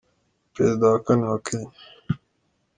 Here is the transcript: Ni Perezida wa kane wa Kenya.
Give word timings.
Ni 0.41 0.47
Perezida 0.53 0.83
wa 0.91 0.99
kane 1.05 1.25
wa 1.31 1.39
Kenya. 1.45 1.71